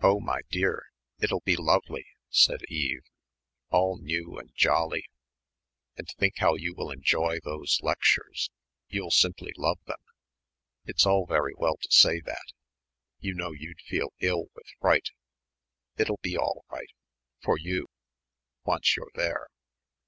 "Oh, 0.00 0.18
my 0.18 0.40
dear, 0.50 0.86
it'll 1.20 1.38
be 1.38 1.54
lovely," 1.54 2.04
said 2.30 2.62
Eve; 2.66 3.04
"all 3.70 3.96
new 3.96 4.36
and 4.36 4.50
jolly, 4.56 5.04
and 5.96 6.08
think 6.18 6.38
how 6.38 6.56
you 6.56 6.74
will 6.74 6.90
enjoy 6.90 7.38
those 7.44 7.78
lectures, 7.80 8.50
you'll 8.88 9.12
simply 9.12 9.52
love 9.56 9.78
them." 9.86 10.00
"It's 10.84 11.06
all 11.06 11.26
very 11.26 11.54
well 11.56 11.76
to 11.76 11.92
say 11.92 12.18
that. 12.22 12.50
You 13.20 13.34
know 13.34 13.52
you'd 13.52 13.80
feel 13.82 14.12
ill 14.18 14.46
with 14.52 14.66
fright." 14.80 15.10
"It'll 15.96 16.18
be 16.20 16.36
all 16.36 16.64
right 16.68 16.90
for 17.40 17.56
you 17.56 17.86
once 18.64 18.96
you're 18.96 19.12
there." 19.14 19.46